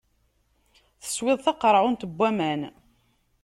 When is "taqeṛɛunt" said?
1.41-2.07